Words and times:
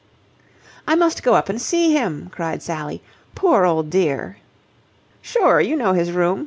"I 0.87 0.95
must 0.95 1.21
go 1.21 1.35
up 1.35 1.47
and 1.47 1.61
see 1.61 1.93
him," 1.93 2.29
cried 2.31 2.63
Sally. 2.63 3.03
"Poor 3.35 3.65
old 3.67 3.91
dear." 3.91 4.37
"Sure. 5.21 5.61
You 5.61 5.75
know 5.75 5.93
his 5.93 6.11
room. 6.11 6.39